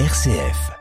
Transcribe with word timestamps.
RCF. 0.00 0.72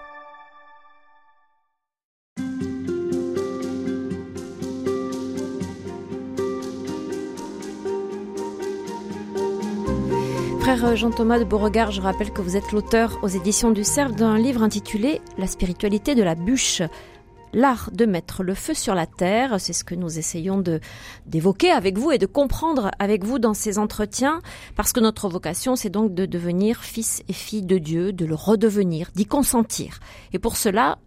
Frère 10.62 10.96
Jean-Thomas 10.96 11.38
de 11.38 11.44
Beauregard, 11.44 11.91
je 11.91 12.02
rappelle 12.02 12.32
que 12.32 12.41
vous 12.41 12.57
êtes 12.57 12.71
l'auteur 12.71 13.20
aux 13.21 13.28
éditions 13.28 13.70
du 13.70 13.84
Cerf 13.84 14.13
d'un 14.13 14.39
livre 14.39 14.63
intitulé 14.63 15.21
La 15.38 15.45
spiritualité 15.45 16.16
de 16.16 16.23
la 16.23 16.34
bûche. 16.34 16.82
L'art 17.54 17.91
de 17.91 18.05
mettre 18.05 18.41
le 18.41 18.55
feu 18.55 18.73
sur 18.73 18.95
la 18.95 19.05
terre, 19.05 19.61
c'est 19.61 19.73
ce 19.73 19.83
que 19.83 19.93
nous 19.93 20.17
essayons 20.17 20.57
de 20.57 20.79
d'évoquer 21.27 21.69
avec 21.71 21.99
vous 21.99 22.11
et 22.11 22.18
de 22.18 22.25
comprendre 22.25 22.89
avec 22.97 23.23
vous 23.23 23.37
dans 23.37 23.54
ces 23.54 23.77
entretiens, 23.77 24.41
parce 24.75 24.91
que 24.91 24.99
notre 24.99 25.29
vocation, 25.29 25.75
c'est 25.75 25.91
donc 25.91 26.15
de 26.15 26.25
devenir 26.25 26.83
fils 26.83 27.21
et 27.29 27.33
filles 27.33 27.65
de 27.65 27.77
Dieu, 27.77 28.11
de 28.11 28.25
le 28.25 28.36
redevenir, 28.36 29.11
d'y 29.13 29.27
consentir. 29.27 30.00
Et 30.33 30.39
pour 30.39 30.57
cela, 30.57 30.97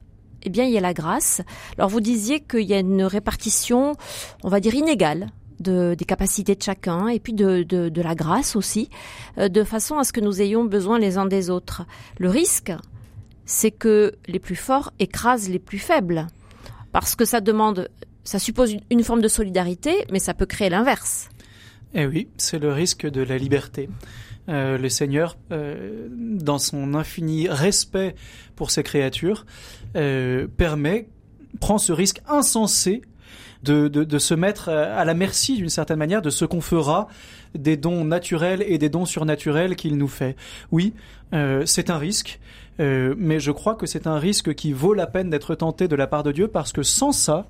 eh 0.45 0.51
bien, 0.51 0.65
il 0.65 0.71
y 0.71 0.79
a 0.79 0.80
la 0.80 0.95
grâce. 0.95 1.43
Alors, 1.77 1.91
vous 1.91 2.01
disiez 2.01 2.41
qu'il 2.41 2.63
y 2.63 2.74
a 2.74 2.79
une 2.79 3.02
répartition, 3.02 3.97
on 4.45 4.49
va 4.49 4.60
dire, 4.60 4.74
inégale 4.74 5.30
de, 5.59 5.95
des 5.99 6.05
capacités 6.05 6.55
de 6.55 6.63
chacun 6.63 7.09
et 7.09 7.19
puis 7.19 7.33
de, 7.33 7.65
de, 7.65 7.88
de 7.88 8.02
la 8.02 8.15
grâce 8.15 8.55
aussi, 8.55 8.88
euh, 9.38 9.49
de 9.49 9.65
façon 9.65 9.99
à 9.99 10.05
ce 10.05 10.13
que 10.13 10.21
nous 10.21 10.41
ayons 10.41 10.65
besoin 10.65 11.01
les 11.01 11.19
uns 11.19 11.27
des 11.27 11.51
autres. 11.51 11.83
Le 12.19 12.30
risque, 12.30 12.73
c'est 13.47 13.71
que 13.71 14.13
les 14.27 14.41
plus 14.41 14.57
forts 14.57 14.93
écrasent 14.99 15.49
les 15.49 15.61
plus 15.61 15.79
faibles, 15.79 16.27
parce 16.93 17.15
que 17.15 17.25
ça 17.25 17.41
demande, 17.41 17.89
ça 18.25 18.39
suppose 18.39 18.77
une, 18.91 19.05
forme 19.05 19.23
de 19.23 19.29
solidarité, 19.29 20.05
mais 20.11 20.19
ça 20.19 20.35
peut 20.35 20.47
créer 20.47 20.69
l'inverse. 20.69 21.31
Eh 21.95 22.07
oui, 22.07 22.29
c'est 22.37 22.59
le 22.59 22.73
risque 22.73 23.07
de 23.07 23.23
la 23.23 23.39
liberté. 23.39 23.89
Euh, 24.49 24.77
le 24.79 24.89
Seigneur, 24.89 25.37
euh, 25.53 26.09
dans 26.11 26.59
son 26.59 26.95
infini 26.95 27.49
respect 27.49 28.15
pour 28.55 28.71
ses 28.71 28.83
créatures, 28.83 29.47
euh, 29.97 30.47
prend 31.60 31.79
ce 31.79 31.93
risque 31.93 32.21
insensé 32.29 33.03
de, 33.63 34.19
se 34.19 34.35
mettre 34.35 34.69
à 34.69 35.05
la 35.05 35.15
merci 35.15 35.57
d'une 35.57 35.71
certaine 35.71 35.99
manière 35.99 36.23
de 36.23 36.31
ce 36.31 36.45
qu'on 36.45 36.60
fera 36.60 37.09
des 37.55 37.77
dons 37.77 38.05
naturels 38.05 38.63
et 38.65 38.79
des 38.79 38.88
dons 38.88 39.07
surnaturels 39.07 39.75
qu'il 39.75 39.97
nous 39.97 40.07
fait. 40.07 40.37
Oui, 40.71 40.95
c'est 41.65 41.91
un 41.91 41.99
risque, 41.99 42.38
euh, 42.80 43.15
mais 43.16 43.41
je 43.41 43.51
crois 43.51 43.74
que 43.74 43.87
c'est 43.87 44.07
un 44.07 44.19
risque 44.19 44.55
qui 44.55 44.73
vaut 44.73 44.95
la 44.95 45.07
peine 45.07 45.30
d'être 45.30 45.55
tenté 45.55 45.88
de 45.88 45.96
la 45.96 46.07
part 46.07 46.23
de 46.23 46.32
Dieu 46.32 46.49
parce 46.49 46.73
que 46.73 46.82
sans 46.82 47.13
ça, 47.13 47.46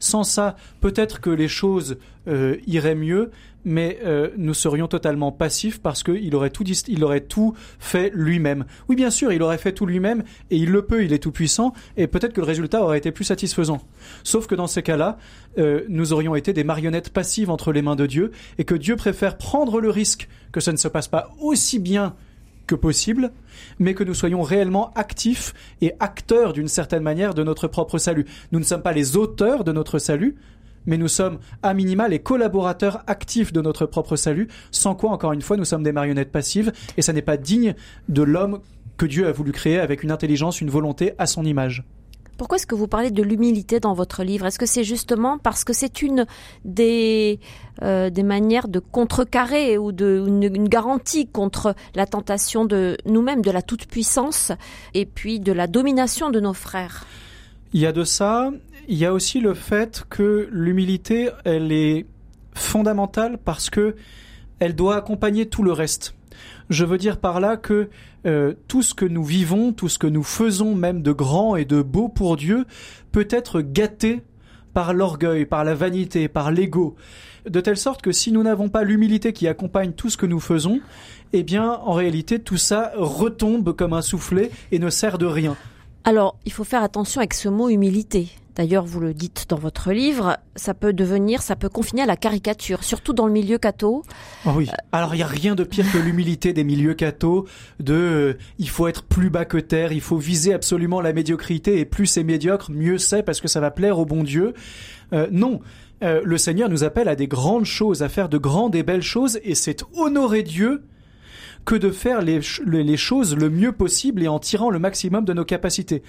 sans 0.00 0.24
ça, 0.24 0.56
peut-être 0.80 1.20
que 1.20 1.30
les 1.30 1.48
choses 1.48 1.96
euh, 2.28 2.56
iraient 2.66 2.94
mieux, 2.94 3.30
mais 3.64 3.98
euh, 4.04 4.30
nous 4.36 4.54
serions 4.54 4.88
totalement 4.88 5.32
passifs 5.32 5.80
parce 5.80 6.02
qu'il 6.02 6.34
aurait 6.34 6.50
tout, 6.50 6.64
il 6.64 7.04
aurait 7.04 7.20
tout 7.20 7.54
fait 7.78 8.10
lui-même. 8.14 8.64
Oui, 8.88 8.96
bien 8.96 9.10
sûr, 9.10 9.32
il 9.32 9.42
aurait 9.42 9.58
fait 9.58 9.72
tout 9.72 9.86
lui-même 9.86 10.22
et 10.50 10.56
il 10.56 10.70
le 10.70 10.82
peut, 10.82 11.04
il 11.04 11.12
est 11.12 11.18
tout 11.18 11.32
puissant 11.32 11.72
et 11.96 12.06
peut-être 12.06 12.32
que 12.32 12.40
le 12.40 12.46
résultat 12.46 12.82
aurait 12.82 12.98
été 12.98 13.10
plus 13.10 13.24
satisfaisant. 13.24 13.80
Sauf 14.22 14.46
que 14.46 14.54
dans 14.54 14.66
ces 14.66 14.82
cas-là, 14.82 15.18
euh, 15.58 15.84
nous 15.88 16.12
aurions 16.12 16.34
été 16.34 16.52
des 16.52 16.64
marionnettes 16.64 17.10
passives 17.10 17.50
entre 17.50 17.72
les 17.72 17.82
mains 17.82 17.96
de 17.96 18.06
Dieu 18.06 18.32
et 18.58 18.64
que 18.64 18.74
Dieu 18.74 18.96
préfère 18.96 19.38
prendre 19.38 19.80
le 19.80 19.90
risque 19.90 20.28
que 20.52 20.60
ça 20.60 20.72
ne 20.72 20.76
se 20.76 20.88
passe 20.88 21.08
pas 21.08 21.30
aussi 21.40 21.78
bien 21.78 22.14
que 22.66 22.74
possible, 22.74 23.32
mais 23.78 23.94
que 23.94 24.04
nous 24.04 24.14
soyons 24.14 24.42
réellement 24.42 24.92
actifs 24.94 25.54
et 25.80 25.92
acteurs 26.00 26.52
d'une 26.52 26.68
certaine 26.68 27.02
manière 27.02 27.34
de 27.34 27.42
notre 27.42 27.68
propre 27.68 27.98
salut. 27.98 28.24
Nous 28.52 28.58
ne 28.58 28.64
sommes 28.64 28.82
pas 28.82 28.92
les 28.92 29.16
auteurs 29.16 29.64
de 29.64 29.72
notre 29.72 29.98
salut, 29.98 30.36
mais 30.86 30.98
nous 30.98 31.08
sommes 31.08 31.38
à 31.62 31.74
minima 31.74 32.08
les 32.08 32.18
collaborateurs 32.18 33.02
actifs 33.06 33.52
de 33.52 33.60
notre 33.60 33.86
propre 33.86 34.16
salut, 34.16 34.48
sans 34.70 34.94
quoi, 34.94 35.10
encore 35.10 35.32
une 35.32 35.42
fois, 35.42 35.56
nous 35.56 35.64
sommes 35.64 35.82
des 35.82 35.92
marionnettes 35.92 36.32
passives, 36.32 36.72
et 36.96 37.02
ça 37.02 37.12
n'est 37.12 37.22
pas 37.22 37.36
digne 37.36 37.74
de 38.08 38.22
l'homme 38.22 38.60
que 38.96 39.06
Dieu 39.06 39.26
a 39.26 39.32
voulu 39.32 39.52
créer 39.52 39.78
avec 39.78 40.02
une 40.02 40.10
intelligence, 40.10 40.60
une 40.60 40.70
volonté 40.70 41.14
à 41.18 41.26
son 41.26 41.44
image. 41.44 41.84
Pourquoi 42.36 42.56
est-ce 42.56 42.66
que 42.66 42.74
vous 42.74 42.88
parlez 42.88 43.10
de 43.10 43.22
l'humilité 43.22 43.80
dans 43.80 43.94
votre 43.94 44.24
livre? 44.24 44.46
Est-ce 44.46 44.58
que 44.58 44.66
c'est 44.66 44.84
justement 44.84 45.38
parce 45.38 45.64
que 45.64 45.72
c'est 45.72 46.02
une 46.02 46.26
des, 46.64 47.38
euh, 47.82 48.10
manières 48.22 48.68
de 48.68 48.80
contrecarrer 48.80 49.78
ou 49.78 49.92
de 49.92 50.24
une, 50.26 50.42
une, 50.42 50.68
garantie 50.68 51.26
contre 51.26 51.74
la 51.94 52.06
tentation 52.06 52.64
de 52.64 52.96
nous-mêmes, 53.06 53.42
de 53.42 53.50
la 53.50 53.62
toute-puissance 53.62 54.52
et 54.94 55.06
puis 55.06 55.40
de 55.40 55.52
la 55.52 55.66
domination 55.66 56.30
de 56.30 56.40
nos 56.40 56.54
frères? 56.54 57.06
Il 57.72 57.80
y 57.80 57.86
a 57.86 57.92
de 57.92 58.04
ça. 58.04 58.52
Il 58.88 58.98
y 58.98 59.04
a 59.04 59.12
aussi 59.12 59.40
le 59.40 59.54
fait 59.54 60.04
que 60.08 60.48
l'humilité, 60.52 61.30
elle 61.44 61.72
est 61.72 62.06
fondamentale 62.54 63.38
parce 63.44 63.70
que 63.70 63.96
elle 64.60 64.74
doit 64.74 64.96
accompagner 64.96 65.46
tout 65.46 65.62
le 65.62 65.72
reste. 65.72 66.14
Je 66.70 66.84
veux 66.84 66.98
dire 66.98 67.18
par 67.18 67.40
là 67.40 67.56
que 67.56 67.88
euh, 68.26 68.54
tout 68.68 68.82
ce 68.82 68.94
que 68.94 69.04
nous 69.04 69.24
vivons, 69.24 69.72
tout 69.72 69.88
ce 69.88 69.98
que 69.98 70.06
nous 70.06 70.22
faisons 70.22 70.74
même 70.74 71.02
de 71.02 71.12
grand 71.12 71.56
et 71.56 71.64
de 71.64 71.82
beau 71.82 72.08
pour 72.08 72.36
Dieu 72.36 72.64
peut 73.12 73.28
être 73.30 73.60
gâté 73.60 74.22
par 74.72 74.92
l'orgueil, 74.92 75.46
par 75.46 75.64
la 75.64 75.74
vanité, 75.74 76.28
par 76.28 76.50
l'ego, 76.50 76.96
de 77.48 77.60
telle 77.60 77.76
sorte 77.76 78.02
que 78.02 78.12
si 78.12 78.32
nous 78.32 78.42
n'avons 78.42 78.68
pas 78.68 78.82
l'humilité 78.82 79.32
qui 79.32 79.46
accompagne 79.46 79.92
tout 79.92 80.10
ce 80.10 80.16
que 80.16 80.26
nous 80.26 80.40
faisons, 80.40 80.80
eh 81.32 81.42
bien 81.42 81.70
en 81.70 81.92
réalité 81.92 82.38
tout 82.38 82.56
ça 82.56 82.92
retombe 82.96 83.72
comme 83.74 83.92
un 83.92 84.02
soufflet 84.02 84.50
et 84.72 84.78
ne 84.78 84.90
sert 84.90 85.18
de 85.18 85.26
rien. 85.26 85.56
Alors, 86.04 86.36
il 86.44 86.52
faut 86.52 86.64
faire 86.64 86.82
attention 86.82 87.20
avec 87.20 87.32
ce 87.32 87.48
mot 87.48 87.68
humilité. 87.70 88.28
D'ailleurs, 88.56 88.84
vous 88.84 89.00
le 89.00 89.14
dites 89.14 89.46
dans 89.48 89.58
votre 89.58 89.92
livre, 89.92 90.38
ça 90.54 90.74
peut 90.74 90.92
devenir, 90.92 91.42
ça 91.42 91.56
peut 91.56 91.68
confiner 91.68 92.02
à 92.02 92.06
la 92.06 92.16
caricature, 92.16 92.84
surtout 92.84 93.12
dans 93.12 93.26
le 93.26 93.32
milieu 93.32 93.58
catho. 93.58 94.04
Oh 94.46 94.50
oui. 94.54 94.68
Alors, 94.92 95.14
il 95.14 95.18
n'y 95.18 95.24
a 95.24 95.28
rien 95.28 95.56
de 95.56 95.64
pire 95.64 95.90
que 95.90 95.98
l'humilité 95.98 96.52
des 96.52 96.62
milieux 96.62 96.94
catho, 96.94 97.46
de 97.80 97.94
euh, 97.94 98.38
il 98.58 98.68
faut 98.68 98.86
être 98.86 99.02
plus 99.02 99.28
bas 99.28 99.44
que 99.44 99.58
terre, 99.58 99.90
il 99.90 100.00
faut 100.00 100.18
viser 100.18 100.52
absolument 100.54 101.00
la 101.00 101.12
médiocrité, 101.12 101.80
et 101.80 101.84
plus 101.84 102.06
c'est 102.06 102.22
médiocre, 102.22 102.70
mieux 102.70 102.98
c'est, 102.98 103.24
parce 103.24 103.40
que 103.40 103.48
ça 103.48 103.60
va 103.60 103.72
plaire 103.72 103.98
au 103.98 104.06
bon 104.06 104.22
Dieu. 104.22 104.54
Euh, 105.12 105.26
non. 105.32 105.60
Euh, 106.02 106.20
le 106.24 106.38
Seigneur 106.38 106.68
nous 106.68 106.84
appelle 106.84 107.08
à 107.08 107.16
des 107.16 107.26
grandes 107.26 107.64
choses, 107.64 108.02
à 108.02 108.08
faire 108.08 108.28
de 108.28 108.38
grandes 108.38 108.76
et 108.76 108.82
belles 108.84 109.02
choses, 109.02 109.40
et 109.42 109.54
c'est 109.54 109.82
honorer 109.94 110.42
Dieu 110.42 110.84
que 111.64 111.74
de 111.74 111.90
faire 111.90 112.22
les, 112.22 112.40
les, 112.66 112.96
choses 112.96 113.36
le 113.36 113.50
mieux 113.50 113.72
possible 113.72 114.22
et 114.22 114.28
en 114.28 114.38
tirant 114.38 114.70
le 114.70 114.78
maximum 114.78 115.24
de 115.24 115.32
nos 115.32 115.44
capacités. 115.44 116.02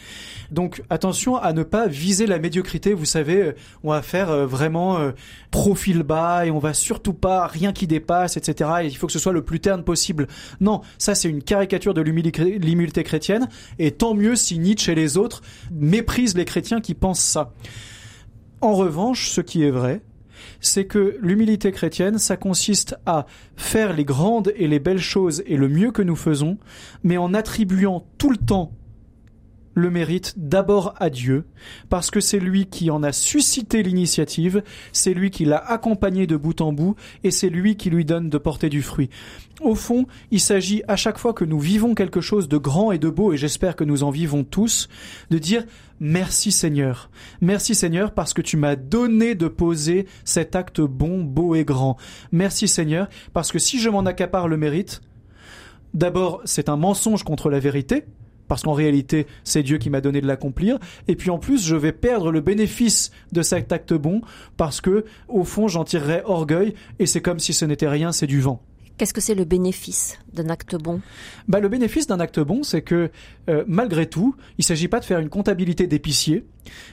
Donc 0.51 0.83
attention 0.89 1.37
à 1.37 1.53
ne 1.53 1.63
pas 1.63 1.87
viser 1.87 2.27
la 2.27 2.39
médiocrité. 2.39 2.93
Vous 2.93 3.05
savez, 3.05 3.53
on 3.83 3.91
va 3.91 4.01
faire 4.01 4.47
vraiment 4.47 4.99
profil 5.51 6.03
bas 6.03 6.45
et 6.45 6.51
on 6.51 6.59
va 6.59 6.73
surtout 6.73 7.13
pas 7.13 7.47
rien 7.47 7.73
qui 7.73 7.87
dépasse, 7.87 8.37
etc. 8.37 8.69
Et 8.83 8.87
il 8.87 8.97
faut 8.97 9.07
que 9.07 9.13
ce 9.13 9.19
soit 9.19 9.33
le 9.33 9.43
plus 9.43 9.59
terne 9.59 9.83
possible. 9.83 10.27
Non, 10.59 10.81
ça 10.97 11.15
c'est 11.15 11.29
une 11.29 11.43
caricature 11.43 11.93
de 11.93 12.01
l'humilité 12.01 13.03
chrétienne. 13.03 13.47
Et 13.79 13.91
tant 13.91 14.13
mieux 14.13 14.35
si 14.35 14.59
Nietzsche 14.59 14.91
et 14.91 14.95
les 14.95 15.17
autres 15.17 15.41
méprisent 15.71 16.35
les 16.35 16.45
chrétiens 16.45 16.81
qui 16.81 16.93
pensent 16.93 17.21
ça. 17.21 17.53
En 18.61 18.73
revanche, 18.73 19.29
ce 19.29 19.41
qui 19.41 19.63
est 19.63 19.71
vrai, 19.71 20.01
c'est 20.59 20.85
que 20.85 21.17
l'humilité 21.21 21.71
chrétienne, 21.71 22.17
ça 22.17 22.37
consiste 22.37 22.95
à 23.05 23.25
faire 23.55 23.93
les 23.93 24.05
grandes 24.05 24.53
et 24.55 24.67
les 24.67 24.79
belles 24.79 24.99
choses 24.99 25.43
et 25.45 25.57
le 25.57 25.67
mieux 25.67 25.91
que 25.91 26.01
nous 26.01 26.15
faisons, 26.15 26.57
mais 27.03 27.17
en 27.17 27.33
attribuant 27.33 28.05
tout 28.17 28.29
le 28.29 28.37
temps 28.37 28.71
le 29.75 29.91
mérite 29.91 30.33
d'abord 30.37 30.95
à 30.97 31.09
Dieu, 31.09 31.45
parce 31.89 32.09
que 32.09 32.19
c'est 32.19 32.39
lui 32.39 32.65
qui 32.65 32.89
en 32.89 33.03
a 33.03 33.11
suscité 33.11 33.83
l'initiative, 33.83 34.63
c'est 34.91 35.13
lui 35.13 35.29
qui 35.29 35.45
l'a 35.45 35.57
accompagné 35.57 36.25
de 36.25 36.37
bout 36.37 36.61
en 36.61 36.73
bout, 36.73 36.95
et 37.23 37.29
c'est 37.29 37.49
lui 37.49 37.75
qui 37.75 37.89
lui 37.89 38.05
donne 38.05 38.29
de 38.29 38.37
porter 38.37 38.69
du 38.69 38.81
fruit. 38.81 39.09
Au 39.61 39.75
fond, 39.75 40.07
il 40.31 40.39
s'agit 40.39 40.81
à 40.87 40.95
chaque 40.95 41.17
fois 41.17 41.33
que 41.33 41.45
nous 41.45 41.59
vivons 41.59 41.93
quelque 41.93 42.21
chose 42.21 42.47
de 42.47 42.57
grand 42.57 42.91
et 42.91 42.97
de 42.97 43.09
beau, 43.09 43.33
et 43.33 43.37
j'espère 43.37 43.75
que 43.75 43.83
nous 43.83 44.03
en 44.03 44.09
vivons 44.09 44.43
tous, 44.43 44.87
de 45.29 45.37
dire 45.37 45.65
Merci 45.99 46.51
Seigneur. 46.51 47.09
Merci 47.39 47.73
Seigneur 47.73 48.13
parce 48.13 48.33
que 48.33 48.41
tu 48.41 48.57
m'as 48.57 48.75
donné 48.75 49.33
de 49.33 49.47
poser 49.47 50.07
cet 50.25 50.55
acte 50.55 50.81
bon, 50.81 51.23
beau 51.23 51.55
et 51.55 51.63
grand. 51.63 51.95
Merci 52.33 52.67
Seigneur 52.67 53.07
parce 53.31 53.51
que 53.51 53.59
si 53.59 53.79
je 53.79 53.89
m'en 53.89 54.05
accapare 54.05 54.49
le 54.49 54.57
mérite, 54.57 54.99
d'abord 55.93 56.41
c'est 56.43 56.67
un 56.67 56.75
mensonge 56.75 57.23
contre 57.23 57.49
la 57.49 57.59
vérité, 57.59 58.03
parce 58.47 58.63
qu'en 58.63 58.73
réalité, 58.73 59.27
c'est 59.43 59.63
Dieu 59.63 59.77
qui 59.77 59.89
m'a 59.89 60.01
donné 60.01 60.21
de 60.21 60.27
l'accomplir. 60.27 60.77
Et 61.07 61.15
puis 61.15 61.29
en 61.29 61.37
plus, 61.37 61.65
je 61.65 61.75
vais 61.75 61.91
perdre 61.91 62.31
le 62.31 62.41
bénéfice 62.41 63.11
de 63.31 63.41
cet 63.41 63.71
acte 63.71 63.93
bon, 63.93 64.21
parce 64.57 64.81
que, 64.81 65.05
au 65.27 65.43
fond, 65.43 65.67
j'en 65.67 65.83
tirerai 65.83 66.21
orgueil, 66.25 66.73
et 66.99 67.05
c'est 67.05 67.21
comme 67.21 67.39
si 67.39 67.53
ce 67.53 67.65
n'était 67.65 67.87
rien, 67.87 68.11
c'est 68.11 68.27
du 68.27 68.41
vent. 68.41 68.61
Qu'est-ce 68.97 69.13
que 69.13 69.19
c'est 69.19 69.35
le 69.35 69.43
bénéfice 69.43 70.19
d'un 70.33 70.49
acte 70.49 70.75
bon? 70.75 71.01
Bah, 71.49 71.59
Le 71.59 71.67
bénéfice 71.67 72.07
d'un 72.07 72.21
acte 72.21 72.39
bon, 72.39 72.63
c'est 72.63 72.81
que 72.81 73.11
euh, 73.49 73.65
malgré 73.67 74.07
tout, 74.07 74.35
il 74.57 74.61
ne 74.61 74.65
s'agit 74.65 74.87
pas 74.87 75.01
de 75.01 75.05
faire 75.05 75.19
une 75.19 75.27
comptabilité 75.27 75.85
d'épicier 75.85 76.45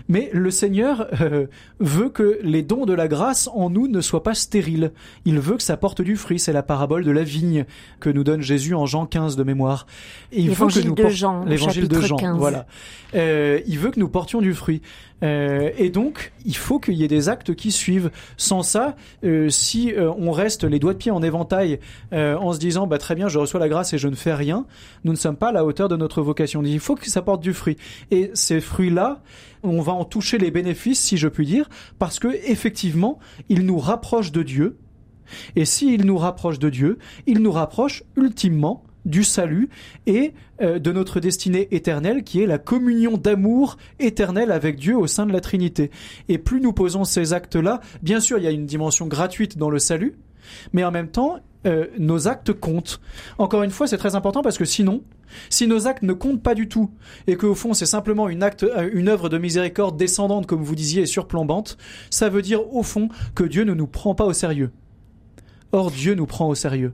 Mais 0.09 0.31
le 0.33 0.51
Seigneur 0.51 1.07
euh, 1.21 1.47
veut 1.81 2.09
que 2.09 2.39
les 2.43 2.63
dons 2.63 2.87
de 2.87 2.93
la 2.93 3.09
grâce 3.09 3.49
en 3.53 3.71
nous 3.71 3.89
ne 3.89 4.01
soient 4.01 4.23
pas 4.23 4.35
stériles. 4.35 4.93
Il 5.25 5.41
veut 5.41 5.57
que 5.57 5.63
ça 5.63 5.77
porte 5.77 6.03
du 6.03 6.17
fruit. 6.17 6.39
C'est 6.39 6.53
la 6.53 6.63
parabole 6.63 7.05
de 7.05 7.11
la 7.11 7.23
vigne 7.23 7.65
que 8.01 8.11
nous 8.11 8.25
donne 8.25 8.43
Jésus 8.43 8.75
en 8.75 8.87
Jean 8.87 9.07
15 9.07 9.37
de 9.37 9.43
mémoire. 9.43 9.87
Et 10.33 10.43
il 10.43 10.55
que 10.55 10.87
nous 10.87 10.95
de 10.95 11.09
Jean, 11.09 11.45
l'évangile 11.45 11.89
de 11.89 12.01
Jean, 12.01 12.17
15. 12.17 12.37
voilà. 12.37 12.67
Euh, 13.15 13.61
il 13.67 13.79
veut 13.79 13.91
que 13.91 14.01
nous 14.01 14.09
portions 14.09 14.41
du 14.41 14.55
fruit. 14.55 14.83
Euh, 15.23 15.71
et 15.79 15.91
donc, 15.91 16.33
il 16.45 16.57
faut 16.57 16.81
qu'il 16.81 16.95
y 16.95 17.05
ait 17.05 17.09
des 17.09 17.29
actes 17.29 17.55
qui 17.55 17.71
suivent. 17.71 18.11
Sans 18.37 18.63
ça, 18.63 18.97
si 19.49 19.93
on 19.97 20.33
reste 20.33 20.65
les 20.65 20.79
doigts 20.79 20.95
de 20.95 20.99
pied 20.99 21.11
en 21.11 21.23
éventail 21.23 21.79
en 22.13 22.53
se 22.53 22.59
disant 22.59 22.87
bah 22.87 22.99
très 22.99 23.15
bien, 23.15 23.29
je 23.29 23.39
reçois 23.39 23.61
la 23.61 23.69
grâce 23.69 23.93
et 23.93 23.99
je 23.99 24.09
ne 24.09 24.15
fais 24.15 24.35
rien, 24.35 24.67
nous 25.05 25.13
ne 25.13 25.17
sommes 25.17 25.37
pas 25.37 25.49
à 25.49 25.53
la 25.53 25.65
hauteur 25.65 25.89
de 25.89 25.97
notre 25.97 26.23
vocation. 26.23 26.63
Il 26.65 26.81
faut 26.81 26.95
que 26.95 27.09
ça 27.09 27.23
porte 27.23 27.41
du 27.41 27.53
fruit. 27.53 27.77
Et 28.11 28.31
ces 28.35 28.61
fruits-là, 28.61 29.21
on 29.63 29.81
va 29.81 29.93
en 29.93 30.05
toucher 30.05 30.39
les 30.39 30.51
bénéfices, 30.51 31.01
si 31.01 31.17
je 31.17 31.29
puis 31.29 31.47
dire, 31.47 31.69
parce 31.99 32.19
que 32.19 32.29
effectivement, 32.45 33.19
ils 33.49 33.65
nous 33.65 33.79
rapprochent 33.79 34.33
de 34.33 34.43
Dieu. 34.43 34.79
Et 35.57 35.65
s'ils 35.65 36.05
nous 36.05 36.19
rapprochent 36.19 36.59
de 36.59 36.71
Dieu, 36.71 36.99
ils 37.27 37.41
nous 37.41 37.53
rapprochent 37.53 38.03
ultimement 38.17 38.85
du 39.05 39.25
salut 39.25 39.69
et 40.07 40.33
euh, 40.61 40.79
de 40.79 40.93
notre 40.93 41.21
destinée 41.21 41.69
éternelle 41.71 42.23
qui 42.23 42.43
est 42.43 42.47
la 42.47 42.59
communion 42.59 43.17
d'amour 43.17 43.77
éternel 43.99 44.53
avec 44.53 44.77
Dieu 44.77 44.97
au 44.97 45.07
sein 45.07 45.27
de 45.27 45.33
la 45.33 45.41
Trinité. 45.41 45.91
Et 46.29 46.39
plus 46.39 46.61
nous 46.61 46.73
posons 46.73 47.05
ces 47.05 47.33
actes-là, 47.33 47.81
bien 48.03 48.21
sûr 48.21 48.39
il 48.39 48.45
y 48.45 48.47
a 48.47 48.53
une 48.53 48.67
dimension 48.67 49.07
gratuite 49.07 49.59
dans 49.59 49.71
le 49.71 49.79
salut, 49.79 50.15
mais 50.73 50.85
en 50.85 50.91
même 50.91 51.09
temps 51.09 51.41
euh, 51.67 51.87
nos 51.99 52.29
actes 52.29 52.53
comptent. 52.53 53.01
Encore 53.39 53.63
une 53.63 53.71
fois, 53.71 53.87
c'est 53.87 53.97
très 53.97 54.15
important 54.15 54.43
parce 54.43 54.59
que 54.59 54.65
sinon, 54.65 55.03
si 55.49 55.67
nos 55.67 55.87
actes 55.87 56.03
ne 56.03 56.13
comptent 56.13 56.43
pas 56.43 56.55
du 56.55 56.69
tout 56.69 56.91
et 57.27 57.37
qu'au 57.37 57.55
fond 57.55 57.73
c'est 57.75 57.87
simplement 57.87 58.29
une 58.29 58.43
acte, 58.43 58.65
euh, 58.65 58.91
une 58.93 59.09
œuvre 59.09 59.29
de 59.29 59.39
miséricorde 59.39 59.97
descendante 59.97 60.47
comme 60.47 60.63
vous 60.63 60.75
disiez 60.75 61.03
et 61.03 61.07
surplombante, 61.07 61.79
ça 62.11 62.29
veut 62.29 62.43
dire 62.43 62.75
au 62.75 62.83
fond 62.83 63.09
que 63.35 63.45
Dieu 63.45 63.65
ne 63.65 63.75
nous 63.75 63.87
prend 63.87 64.15
pas 64.15 64.25
au 64.25 64.33
sérieux. 64.33 64.71
Or 65.73 65.91
Dieu 65.91 66.15
nous 66.15 66.27
prend 66.27 66.49
au 66.49 66.55
sérieux. 66.55 66.93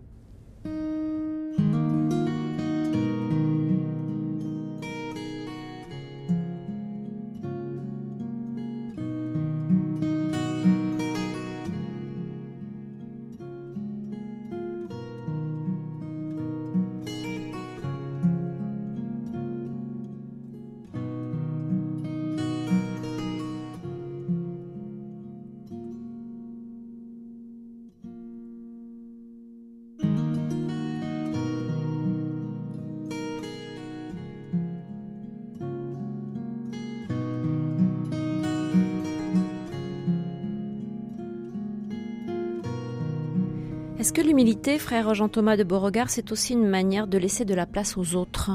Est-ce 44.08 44.14
que 44.14 44.26
l'humilité, 44.26 44.78
frère 44.78 45.12
Jean-Thomas 45.12 45.58
de 45.58 45.64
Beauregard, 45.64 46.08
c'est 46.08 46.32
aussi 46.32 46.54
une 46.54 46.66
manière 46.66 47.08
de 47.08 47.18
laisser 47.18 47.44
de 47.44 47.52
la 47.52 47.66
place 47.66 47.98
aux 47.98 48.14
autres, 48.14 48.52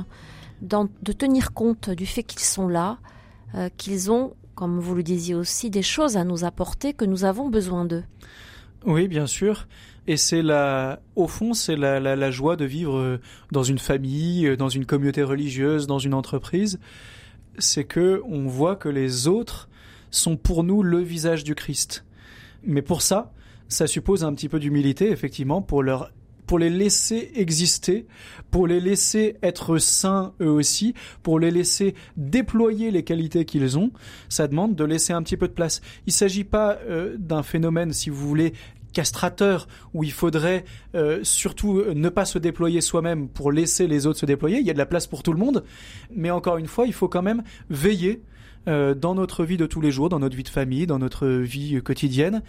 de 0.64 1.12
tenir 1.12 1.54
compte 1.54 1.92
du 1.92 2.08
fait 2.08 2.24
qu'ils 2.24 2.40
sont 2.40 2.68
là, 2.68 2.98
euh, 3.54 3.70
qu'ils 3.78 4.10
ont, 4.10 4.34
comme 4.56 4.80
vous 4.80 4.96
le 4.96 5.04
disiez 5.04 5.36
aussi, 5.36 5.70
des 5.70 5.84
choses 5.84 6.18
à 6.18 6.24
nous 6.24 6.44
apporter, 6.44 6.94
que 6.94 7.06
nous 7.06 7.24
avons 7.24 7.50
besoin 7.50 7.86
d'eux? 7.86 8.04
Oui, 8.84 9.08
bien 9.08 9.28
sûr. 9.28 9.68
Et 10.08 10.18
c'est 10.18 10.42
la, 10.42 11.00
au 11.16 11.28
fond, 11.28 11.54
c'est 11.54 11.76
la, 11.76 12.00
la, 12.00 12.32
joie 12.32 12.56
de 12.56 12.66
vivre 12.66 12.98
euh, 12.98 13.22
dans 13.52 13.62
une 13.62 13.78
famille, 13.78 14.48
euh, 14.48 14.58
dans 14.58 14.70
une 14.70 14.88
communauté 14.88 15.22
religieuse, 15.22 15.86
dans 15.86 16.00
une 16.00 16.16
entreprise. 16.16 16.80
C'est 17.60 17.84
que 17.84 18.24
on 18.28 18.48
voit 18.48 18.76
que 18.76 18.90
les 18.90 19.28
autres 19.28 19.70
sont 20.10 20.36
pour 20.36 20.64
nous 20.64 20.82
le 20.82 20.98
visage 20.98 21.44
du 21.44 21.54
Christ. 21.54 22.06
Mais 22.64 22.82
pour 22.82 23.04
ça, 23.04 23.32
ça 23.74 23.88
suppose 23.88 24.24
un 24.24 24.34
petit 24.34 24.50
peu 24.50 24.60
d'humilité, 24.60 25.10
effectivement, 25.10 25.62
pour 25.62 25.84
leur 25.84 26.12
pour 26.46 26.60
les 26.60 26.70
laisser 26.70 27.32
exister, 27.36 28.06
pour 28.52 28.68
les 28.68 28.82
laisser 28.82 29.38
être 29.42 29.78
sains 29.78 30.34
eux 30.42 30.50
aussi, 30.50 30.94
pour 31.24 31.40
les 31.40 31.52
laisser 31.52 31.96
déployer 32.18 32.92
les 32.92 33.04
qualités 33.04 33.46
qu'ils 33.46 33.78
ont, 33.78 33.92
ça 34.28 34.50
demande 34.50 34.76
de 34.76 34.84
laisser 34.84 35.14
un 35.14 35.24
petit 35.24 35.38
peu 35.38 35.48
de 35.48 35.54
place. 35.54 35.82
Il 36.06 36.10
ne 36.10 36.14
s'agit 36.14 36.44
pas 36.44 36.78
euh, 36.90 37.16
d'un 37.18 37.44
phénomène, 37.44 37.94
si 37.94 38.10
vous 38.10 38.28
voulez, 38.28 38.54
castrateur 38.92 39.70
où 39.94 40.04
il 40.04 40.12
faudrait 40.12 40.66
euh, 40.96 41.22
surtout 41.24 41.82
ne 41.94 42.10
pas 42.10 42.26
se 42.26 42.38
déployer 42.38 42.82
soi-même 42.82 43.30
pour 43.30 43.52
laisser 43.54 43.88
les 43.88 44.06
autres 44.06 44.20
se 44.20 44.26
déployer. 44.26 44.60
Il 44.60 44.68
y 44.68 44.70
a 44.70 44.74
de 44.74 44.78
la 44.78 44.86
place 44.86 45.08
pour 45.08 45.24
tout 45.24 45.32
le 45.32 45.40
monde, 45.40 45.64
mais 46.14 46.30
encore 46.30 46.58
une 46.58 46.68
fois, 46.68 46.86
il 46.88 46.94
faut 46.94 47.08
quand 47.08 47.24
même 47.24 47.42
veiller 47.70 48.22
euh, 48.68 48.94
dans 48.94 49.16
notre 49.16 49.44
vie 49.44 49.58
de 49.58 49.66
tous 49.66 49.82
les 49.82 49.92
jours, 49.92 50.10
dans 50.10 50.20
notre 50.20 50.36
vie 50.36 50.44
de 50.44 50.50
famille, 50.50 50.88
dans 50.88 51.00
notre 51.00 51.28
vie 51.28 51.82
quotidienne, 51.82 52.42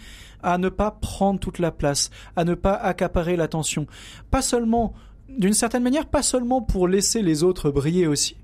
à 0.43 0.59
ne 0.59 0.69
pas 0.69 0.91
prendre 0.91 1.41
toute 1.41 1.59
la 1.59 1.71
place, 1.71 2.11
à 2.37 2.45
ne 2.45 2.55
pas 2.55 2.75
accaparer 2.75 3.37
l'attention. 3.37 3.87
Pas 4.31 4.43
seulement, 4.43 4.95
d'une 5.29 5.55
certaine 5.55 5.83
manière, 5.83 6.07
pas 6.07 6.23
seulement 6.23 6.63
pour 6.63 6.89
laisser 6.89 7.23
les 7.23 7.43
autres 7.43 7.71
briller 7.71 8.07
aussi, 8.07 8.37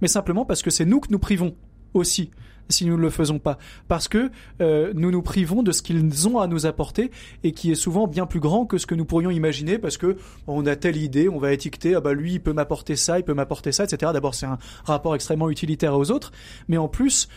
mais 0.00 0.08
simplement 0.08 0.44
parce 0.44 0.62
que 0.62 0.70
c'est 0.70 0.84
nous 0.84 1.00
que 1.00 1.08
nous 1.10 1.18
privons 1.18 1.54
aussi 1.94 2.30
si 2.68 2.86
nous 2.86 2.96
ne 2.96 3.02
le 3.02 3.10
faisons 3.10 3.38
pas, 3.38 3.58
parce 3.88 4.08
que 4.08 4.30
euh, 4.60 4.92
nous 4.94 5.10
nous 5.10 5.22
privons 5.22 5.62
de 5.62 5.72
ce 5.72 5.82
qu'ils 5.82 6.28
ont 6.28 6.38
à 6.38 6.46
nous 6.46 6.66
apporter 6.66 7.10
et 7.44 7.52
qui 7.52 7.70
est 7.70 7.76
souvent 7.76 8.06
bien 8.06 8.26
plus 8.26 8.40
grand 8.40 8.66
que 8.66 8.78
ce 8.78 8.86
que 8.86 8.94
nous 8.94 9.04
pourrions 9.04 9.30
imaginer, 9.30 9.78
parce 9.78 9.96
que 9.96 10.16
on 10.46 10.66
a 10.66 10.76
telle 10.76 10.96
idée, 10.96 11.28
on 11.28 11.38
va 11.38 11.52
étiqueter, 11.52 11.94
ah 11.94 12.00
bah 12.00 12.12
lui 12.12 12.34
il 12.34 12.40
peut 12.40 12.52
m'apporter 12.52 12.96
ça, 12.96 13.18
il 13.18 13.24
peut 13.24 13.34
m'apporter 13.34 13.72
ça, 13.72 13.84
etc. 13.84 14.12
D'abord 14.12 14.34
c'est 14.34 14.46
un 14.46 14.58
rapport 14.84 15.14
extrêmement 15.14 15.50
utilitaire 15.50 15.96
aux 15.96 16.10
autres, 16.10 16.32
mais 16.68 16.76
en 16.76 16.88
plus 16.88 17.28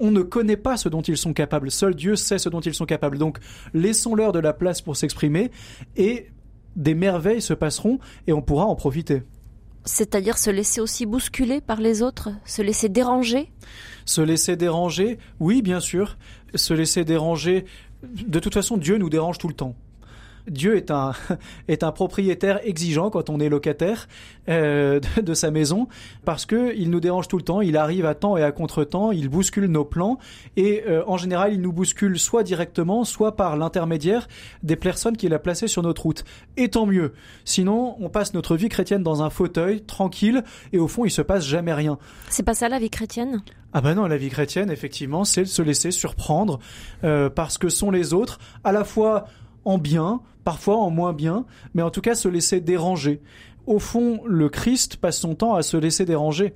on 0.00 0.10
ne 0.10 0.22
connaît 0.22 0.56
pas 0.56 0.76
ce 0.76 0.88
dont 0.88 1.02
ils 1.02 1.16
sont 1.16 1.32
capables. 1.32 1.70
Seul 1.70 1.94
Dieu 1.94 2.16
sait 2.16 2.38
ce 2.38 2.48
dont 2.48 2.60
ils 2.60 2.74
sont 2.74 2.86
capables. 2.86 3.18
Donc 3.18 3.38
laissons-leur 3.74 4.32
de 4.32 4.38
la 4.38 4.52
place 4.52 4.80
pour 4.80 4.96
s'exprimer 4.96 5.50
et 5.96 6.28
des 6.76 6.94
merveilles 6.94 7.42
se 7.42 7.54
passeront 7.54 7.98
et 8.26 8.32
on 8.32 8.42
pourra 8.42 8.66
en 8.66 8.76
profiter. 8.76 9.22
C'est-à-dire 9.88 10.36
se 10.36 10.50
laisser 10.50 10.82
aussi 10.82 11.06
bousculer 11.06 11.62
par 11.62 11.80
les 11.80 12.02
autres, 12.02 12.28
se 12.44 12.60
laisser 12.60 12.90
déranger? 12.90 13.50
Se 14.04 14.20
laisser 14.20 14.54
déranger, 14.54 15.18
oui, 15.40 15.62
bien 15.62 15.80
sûr. 15.80 16.18
Se 16.54 16.74
laisser 16.74 17.06
déranger. 17.06 17.64
De 18.02 18.38
toute 18.38 18.52
façon, 18.52 18.76
Dieu 18.76 18.98
nous 18.98 19.08
dérange 19.08 19.38
tout 19.38 19.48
le 19.48 19.54
temps. 19.54 19.74
Dieu 20.48 20.76
est 20.76 20.90
un 20.90 21.12
est 21.68 21.82
un 21.82 21.92
propriétaire 21.92 22.60
exigeant 22.66 23.10
quand 23.10 23.30
on 23.30 23.40
est 23.40 23.48
locataire 23.48 24.08
euh, 24.48 25.00
de, 25.22 25.34
sa 25.34 25.50
maison 25.50 25.88
parce 26.24 26.46
que 26.46 26.74
il 26.76 26.90
nous 26.90 27.00
dérange 27.00 27.28
tout 27.28 27.36
le 27.36 27.42
temps, 27.42 27.60
il 27.60 27.76
arrive 27.76 28.06
à 28.06 28.14
temps 28.14 28.36
et 28.36 28.42
à 28.42 28.52
contre-temps, 28.52 29.12
il 29.12 29.28
bouscule 29.28 29.66
nos 29.66 29.84
plans 29.84 30.18
et 30.56 30.84
euh, 30.86 31.02
en 31.06 31.16
général 31.16 31.52
il 31.52 31.60
nous 31.60 31.72
bouscule 31.72 32.18
soit 32.18 32.42
directement, 32.42 33.04
soit 33.04 33.36
par 33.36 33.56
l'intermédiaire 33.56 34.28
des 34.62 34.76
personnes 34.76 35.16
qu'il 35.16 35.34
a 35.34 35.38
placées 35.38 35.68
sur 35.68 35.82
notre 35.82 36.02
route. 36.02 36.24
Et 36.56 36.68
tant 36.68 36.86
mieux. 36.86 37.12
Sinon, 37.44 37.96
on 38.00 38.08
passe 38.08 38.34
notre 38.34 38.56
vie 38.56 38.68
chrétienne 38.68 39.02
dans 39.02 39.22
un 39.22 39.30
fauteuil 39.30 39.82
tranquille 39.82 40.42
et 40.72 40.78
au 40.78 40.88
fond 40.88 41.04
il 41.04 41.10
se 41.10 41.22
passe 41.22 41.44
jamais 41.44 41.72
rien. 41.72 41.98
C'est 42.30 42.42
pas 42.42 42.54
ça 42.54 42.68
la 42.68 42.78
vie 42.78 42.90
chrétienne? 42.90 43.42
Ah 43.74 43.82
ben 43.82 43.94
non, 43.94 44.06
la 44.06 44.16
vie 44.16 44.30
chrétienne, 44.30 44.70
effectivement, 44.70 45.24
c'est 45.24 45.42
de 45.42 45.46
se 45.46 45.60
laisser 45.60 45.90
surprendre 45.90 46.58
euh, 47.04 47.28
parce 47.28 47.58
que 47.58 47.68
sont 47.68 47.90
les 47.90 48.14
autres, 48.14 48.38
à 48.64 48.72
la 48.72 48.82
fois 48.82 49.26
en 49.64 49.78
bien, 49.78 50.20
parfois 50.44 50.76
en 50.76 50.90
moins 50.90 51.12
bien, 51.12 51.44
mais 51.74 51.82
en 51.82 51.90
tout 51.90 52.00
cas 52.00 52.14
se 52.14 52.28
laisser 52.28 52.60
déranger. 52.60 53.20
Au 53.66 53.78
fond, 53.78 54.20
le 54.26 54.48
Christ 54.48 54.96
passe 54.96 55.18
son 55.18 55.34
temps 55.34 55.54
à 55.54 55.62
se 55.62 55.76
laisser 55.76 56.04
déranger. 56.04 56.54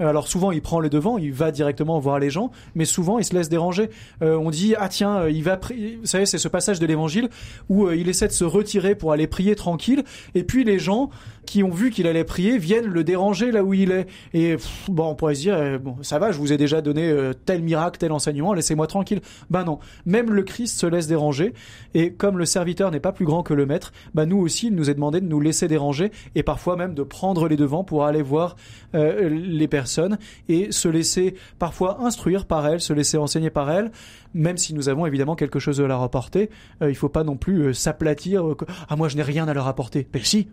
Euh, 0.00 0.08
alors 0.08 0.28
souvent 0.28 0.50
il 0.50 0.62
prend 0.62 0.80
le 0.80 0.88
devant, 0.88 1.18
il 1.18 1.32
va 1.32 1.50
directement 1.50 1.98
voir 1.98 2.18
les 2.18 2.30
gens, 2.30 2.50
mais 2.74 2.84
souvent 2.84 3.18
il 3.18 3.24
se 3.24 3.34
laisse 3.34 3.48
déranger. 3.48 3.90
Euh, 4.22 4.36
on 4.36 4.50
dit 4.50 4.74
ah 4.78 4.88
tiens 4.88 5.16
euh, 5.20 5.30
il 5.30 5.42
va, 5.42 5.58
vous 5.58 6.06
savez 6.06 6.26
c'est 6.26 6.38
ce 6.38 6.48
passage 6.48 6.80
de 6.80 6.86
l'Évangile 6.86 7.28
où 7.68 7.90
il 7.90 8.08
essaie 8.08 8.28
de 8.28 8.32
se 8.32 8.44
retirer 8.44 8.94
pour 8.94 9.12
aller 9.12 9.26
prier 9.26 9.54
tranquille, 9.54 10.04
et 10.34 10.44
puis 10.44 10.64
les 10.64 10.78
gens 10.78 11.10
qui 11.50 11.64
ont 11.64 11.70
vu 11.70 11.90
qu'il 11.90 12.06
allait 12.06 12.22
prier 12.22 12.58
viennent 12.58 12.86
le 12.86 13.02
déranger 13.02 13.50
là 13.50 13.64
où 13.64 13.74
il 13.74 13.90
est. 13.90 14.06
Et 14.34 14.56
bon 14.88 15.08
on 15.08 15.14
pourrait 15.16 15.34
se 15.34 15.40
dire 15.40 15.80
bon 15.80 15.96
ça 16.02 16.20
va, 16.20 16.30
je 16.30 16.38
vous 16.38 16.52
ai 16.52 16.56
déjà 16.56 16.80
donné 16.80 17.12
tel 17.44 17.62
miracle, 17.62 17.98
tel 17.98 18.12
enseignement, 18.12 18.54
laissez-moi 18.54 18.86
tranquille. 18.86 19.20
Ben 19.50 19.64
non, 19.64 19.80
même 20.06 20.30
le 20.30 20.42
Christ 20.42 20.78
se 20.78 20.86
laisse 20.86 21.08
déranger, 21.08 21.52
et 21.94 22.12
comme 22.12 22.38
le 22.38 22.44
serviteur 22.44 22.92
n'est 22.92 23.00
pas 23.00 23.12
plus 23.12 23.24
grand 23.24 23.42
que 23.42 23.52
le 23.52 23.66
maître, 23.66 23.92
ben 24.14 24.26
nous 24.26 24.38
aussi 24.38 24.68
il 24.68 24.76
nous 24.76 24.90
est 24.90 24.94
demandé 24.94 25.20
de 25.20 25.26
nous 25.26 25.40
laisser 25.40 25.66
déranger 25.66 26.12
et 26.36 26.44
parfois 26.44 26.76
même 26.76 26.94
de 26.94 27.02
prendre 27.02 27.48
les 27.48 27.56
devants 27.56 27.82
pour 27.84 28.04
aller 28.04 28.22
voir 28.22 28.56
les 28.92 29.68
personnes 29.68 30.18
et 30.48 30.70
se 30.70 30.88
laisser 30.88 31.34
parfois 31.58 32.00
instruire 32.02 32.46
par 32.46 32.66
elle, 32.66 32.80
se 32.80 32.92
laisser 32.92 33.16
enseigner 33.16 33.50
par 33.50 33.70
elle, 33.70 33.90
même 34.34 34.56
si 34.56 34.74
nous 34.74 34.88
avons 34.88 35.06
évidemment 35.06 35.36
quelque 35.36 35.58
chose 35.58 35.80
à 35.80 35.86
leur 35.86 36.02
apporter. 36.02 36.50
Euh, 36.82 36.90
il 36.90 36.94
faut 36.94 37.08
pas 37.08 37.24
non 37.24 37.36
plus 37.36 37.62
euh, 37.62 37.72
s'aplatir. 37.72 38.46
Euh, 38.46 38.56
ah 38.88 38.96
moi 38.96 39.08
je 39.08 39.16
n'ai 39.16 39.22
rien 39.22 39.48
à 39.48 39.54
leur 39.54 39.66
apporter. 39.66 40.06
Mais 40.12 40.20
si, 40.22 40.48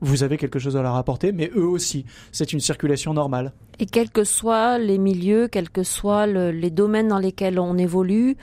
vous 0.00 0.22
avez 0.22 0.36
quelque 0.36 0.58
chose 0.58 0.76
à 0.76 0.82
leur 0.82 0.94
apporter, 0.94 1.32
mais 1.32 1.50
eux 1.56 1.66
aussi. 1.66 2.04
C'est 2.32 2.52
une 2.52 2.60
circulation 2.60 3.14
normale. 3.14 3.52
Et 3.78 3.86
quels 3.86 4.10
que 4.10 4.24
soient 4.24 4.78
les 4.78 4.98
milieux, 4.98 5.48
quels 5.48 5.70
que 5.70 5.82
soient 5.82 6.26
les 6.26 6.70
domaines 6.70 7.08
dans 7.08 7.18
lesquels 7.18 7.58
on 7.58 7.76
évolue, 7.78 8.36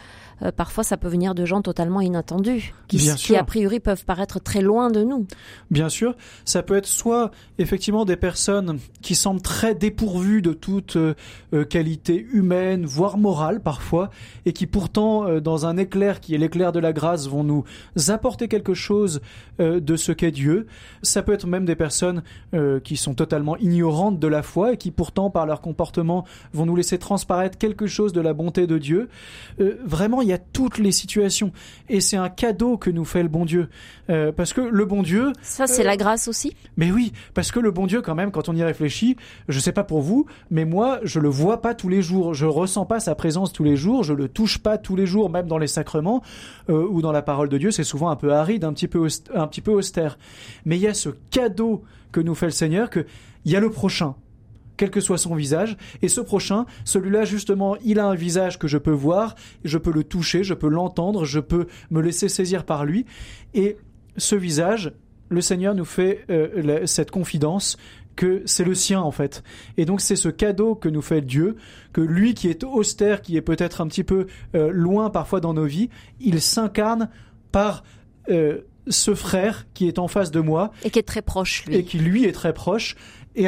euh, 0.43 0.51
parfois 0.51 0.83
ça 0.83 0.97
peut 0.97 1.07
venir 1.07 1.35
de 1.35 1.45
gens 1.45 1.61
totalement 1.61 2.01
inattendus, 2.01 2.73
qui, 2.87 2.97
qui 2.97 3.35
a 3.35 3.43
priori 3.43 3.79
peuvent 3.79 4.05
paraître 4.05 4.39
très 4.39 4.61
loin 4.61 4.89
de 4.89 5.03
nous. 5.03 5.25
Bien 5.71 5.89
sûr, 5.89 6.15
ça 6.45 6.63
peut 6.63 6.75
être 6.75 6.87
soit 6.87 7.31
effectivement 7.57 8.05
des 8.05 8.15
personnes 8.15 8.79
qui 9.01 9.15
semblent 9.15 9.41
très 9.41 9.75
dépourvues 9.75 10.41
de 10.41 10.53
toute 10.53 10.95
euh, 10.95 11.13
euh, 11.53 11.63
qualité 11.63 12.25
humaine, 12.31 12.85
voire 12.85 13.17
morale 13.17 13.61
parfois, 13.61 14.09
et 14.45 14.53
qui 14.53 14.67
pourtant, 14.67 15.39
dans 15.39 15.65
un 15.65 15.77
éclair 15.77 16.19
qui 16.19 16.35
est 16.35 16.37
l'éclair 16.37 16.71
de 16.71 16.79
la 16.79 16.93
grâce, 16.93 17.27
vont 17.27 17.43
nous 17.43 17.63
apporter 18.09 18.47
quelque 18.47 18.73
chose 18.73 19.21
de 19.59 19.95
ce 19.95 20.11
qu'est 20.11 20.31
Dieu. 20.31 20.67
Ça 21.01 21.21
peut 21.21 21.33
être 21.33 21.47
même 21.47 21.65
des 21.65 21.75
personnes 21.75 22.23
qui 22.83 22.97
sont 22.97 23.13
totalement 23.13 23.57
ignorantes 23.57 24.19
de 24.19 24.27
la 24.27 24.43
foi 24.43 24.73
et 24.73 24.77
qui 24.77 24.91
pourtant, 24.91 25.29
par 25.29 25.45
leur 25.45 25.61
comportement, 25.61 26.25
vont 26.53 26.65
nous 26.65 26.75
laisser 26.75 26.97
transparaître 26.97 27.57
quelque 27.57 27.87
chose 27.87 28.13
de 28.13 28.21
la 28.21 28.33
bonté 28.33 28.67
de 28.67 28.77
Dieu. 28.77 29.09
vraiment, 29.85 30.21
il 30.21 30.27
y 30.27 30.32
a 30.32 30.32
toutes 30.37 30.77
les 30.77 30.91
situations. 30.91 31.51
Et 31.89 32.01
c'est 32.01 32.17
un 32.17 32.29
cadeau 32.29 32.77
que 32.77 32.89
nous 32.89 33.05
fait 33.05 33.23
le 33.23 33.29
bon 33.29 33.45
Dieu. 33.45 33.69
Euh, 34.09 34.31
parce 34.31 34.53
que 34.53 34.61
le 34.61 34.85
bon 34.85 35.03
Dieu... 35.03 35.33
Ça, 35.41 35.67
c'est 35.67 35.83
la 35.83 35.97
grâce 35.97 36.27
aussi 36.27 36.55
Mais 36.77 36.91
oui, 36.91 37.13
parce 37.33 37.51
que 37.51 37.59
le 37.59 37.71
bon 37.71 37.87
Dieu, 37.87 38.01
quand 38.01 38.15
même, 38.15 38.31
quand 38.31 38.49
on 38.49 38.55
y 38.55 38.63
réfléchit, 38.63 39.15
je 39.47 39.59
sais 39.59 39.71
pas 39.71 39.83
pour 39.83 40.01
vous, 40.01 40.25
mais 40.51 40.65
moi, 40.65 40.99
je 41.03 41.19
le 41.19 41.29
vois 41.29 41.61
pas 41.61 41.73
tous 41.73 41.89
les 41.89 42.01
jours. 42.01 42.33
Je 42.33 42.45
ressens 42.45 42.85
pas 42.85 42.99
sa 42.99 43.15
présence 43.15 43.53
tous 43.53 43.63
les 43.63 43.75
jours. 43.75 44.03
Je 44.03 44.13
le 44.13 44.27
touche 44.27 44.57
pas 44.59 44.77
tous 44.77 44.95
les 44.95 45.05
jours, 45.05 45.29
même 45.29 45.47
dans 45.47 45.57
les 45.57 45.67
sacrements 45.67 46.21
euh, 46.69 46.85
ou 46.89 47.01
dans 47.01 47.11
la 47.11 47.21
parole 47.21 47.49
de 47.49 47.57
Dieu. 47.57 47.71
C'est 47.71 47.83
souvent 47.83 48.09
un 48.09 48.15
peu 48.15 48.33
aride, 48.33 48.63
un 48.63 48.73
petit 48.73 48.87
peu, 48.87 49.07
un 49.33 49.47
petit 49.47 49.61
peu 49.61 49.71
austère. 49.71 50.17
Mais 50.65 50.77
il 50.77 50.81
y 50.81 50.87
a 50.87 50.93
ce 50.93 51.09
cadeau 51.31 51.83
que 52.11 52.21
nous 52.21 52.35
fait 52.35 52.45
le 52.45 52.51
Seigneur, 52.51 52.89
que 52.89 53.05
il 53.45 53.51
y 53.51 53.55
a 53.55 53.59
le 53.59 53.69
prochain 53.69 54.15
quel 54.77 54.89
que 54.89 55.01
soit 55.01 55.17
son 55.17 55.35
visage. 55.35 55.77
Et 56.01 56.07
ce 56.07 56.21
prochain, 56.21 56.65
celui-là 56.85 57.25
justement, 57.25 57.77
il 57.83 57.99
a 57.99 58.05
un 58.05 58.15
visage 58.15 58.59
que 58.59 58.67
je 58.67 58.77
peux 58.77 58.91
voir, 58.91 59.35
je 59.63 59.77
peux 59.77 59.91
le 59.91 60.03
toucher, 60.03 60.43
je 60.43 60.53
peux 60.53 60.69
l'entendre, 60.69 61.25
je 61.25 61.39
peux 61.39 61.67
me 61.91 62.01
laisser 62.01 62.29
saisir 62.29 62.65
par 62.65 62.85
lui. 62.85 63.05
Et 63.53 63.77
ce 64.17 64.35
visage, 64.35 64.93
le 65.29 65.41
Seigneur 65.41 65.75
nous 65.75 65.85
fait 65.85 66.25
euh, 66.29 66.85
cette 66.85 67.11
confidence 67.11 67.77
que 68.15 68.43
c'est 68.45 68.63
le 68.63 68.75
sien 68.75 69.01
en 69.01 69.11
fait. 69.11 69.43
Et 69.77 69.85
donc 69.85 70.01
c'est 70.01 70.15
ce 70.15 70.29
cadeau 70.29 70.75
que 70.75 70.89
nous 70.89 71.01
fait 71.01 71.21
Dieu, 71.21 71.55
que 71.93 72.01
lui 72.01 72.33
qui 72.33 72.47
est 72.47 72.63
austère, 72.63 73.21
qui 73.21 73.37
est 73.37 73.41
peut-être 73.41 73.81
un 73.81 73.87
petit 73.87 74.03
peu 74.03 74.27
euh, 74.55 74.69
loin 74.71 75.09
parfois 75.09 75.39
dans 75.39 75.53
nos 75.53 75.65
vies, 75.65 75.89
il 76.19 76.41
s'incarne 76.41 77.09
par 77.51 77.83
euh, 78.29 78.61
ce 78.87 79.15
frère 79.15 79.65
qui 79.73 79.87
est 79.87 79.99
en 79.99 80.07
face 80.07 80.31
de 80.31 80.39
moi. 80.39 80.71
Et 80.83 80.89
qui 80.89 80.99
est 80.99 81.03
très 81.03 81.21
proche, 81.21 81.65
lui. 81.65 81.75
Et 81.75 81.83
qui 81.83 81.97
lui 81.99 82.25
est 82.25 82.33
très 82.33 82.53
proche. 82.53 82.95
Et 83.35 83.47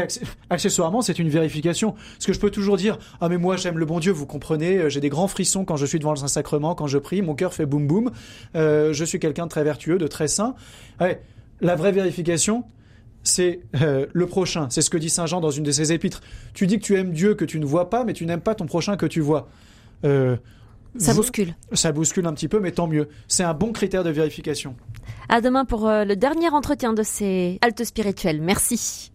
accessoirement, 0.49 1.01
c'est 1.01 1.19
une 1.19 1.29
vérification. 1.29 1.91
Parce 1.91 2.25
que 2.25 2.33
je 2.33 2.39
peux 2.39 2.49
toujours 2.49 2.77
dire, 2.77 2.97
ah 3.21 3.29
mais 3.29 3.37
moi 3.37 3.55
j'aime 3.55 3.77
le 3.77 3.85
bon 3.85 3.99
Dieu, 3.99 4.11
vous 4.11 4.25
comprenez, 4.25 4.77
euh, 4.77 4.89
j'ai 4.89 4.99
des 4.99 5.09
grands 5.09 5.27
frissons 5.27 5.63
quand 5.63 5.77
je 5.77 5.85
suis 5.85 5.99
devant 5.99 6.11
le 6.11 6.17
Saint-Sacrement, 6.17 6.73
quand 6.75 6.87
je 6.87 6.97
prie, 6.97 7.21
mon 7.21 7.35
cœur 7.35 7.53
fait 7.53 7.65
boum 7.65 7.85
boum, 7.85 8.11
euh, 8.55 8.93
je 8.93 9.05
suis 9.05 9.19
quelqu'un 9.19 9.45
de 9.45 9.51
très 9.51 9.63
vertueux, 9.63 9.97
de 9.97 10.07
très 10.07 10.27
saint. 10.27 10.55
Ouais, 10.99 11.21
la 11.61 11.75
vraie 11.75 11.91
vérification, 11.91 12.63
c'est 13.21 13.61
euh, 13.81 14.07
le 14.11 14.25
prochain. 14.25 14.67
C'est 14.71 14.81
ce 14.81 14.89
que 14.89 14.97
dit 14.97 15.09
Saint 15.09 15.27
Jean 15.27 15.39
dans 15.39 15.51
une 15.51 15.63
de 15.63 15.71
ses 15.71 15.93
épîtres. 15.93 16.21
Tu 16.53 16.65
dis 16.65 16.79
que 16.79 16.83
tu 16.83 16.95
aimes 16.95 17.11
Dieu 17.11 17.35
que 17.35 17.45
tu 17.45 17.59
ne 17.59 17.65
vois 17.65 17.89
pas, 17.89 18.03
mais 18.03 18.13
tu 18.13 18.25
n'aimes 18.25 18.41
pas 18.41 18.55
ton 18.55 18.65
prochain 18.65 18.97
que 18.97 19.05
tu 19.05 19.21
vois. 19.21 19.49
ça 20.03 21.13
bouscule. 21.13 21.55
Ça 21.73 21.91
bouscule 21.91 22.25
un 22.25 22.33
petit 22.33 22.47
peu, 22.47 22.59
mais 22.59 22.71
tant 22.71 22.87
mieux. 22.87 23.07
C'est 23.27 23.43
un 23.43 23.53
bon 23.53 23.71
critère 23.71 24.03
de 24.03 24.09
vérification. 24.09 24.75
À 25.29 25.41
demain 25.41 25.65
pour 25.65 25.87
le 25.87 26.15
dernier 26.15 26.49
entretien 26.49 26.93
de 26.93 27.03
ces 27.03 27.59
haltes 27.61 27.83
spirituelles. 27.83 28.41
Merci. 28.41 29.11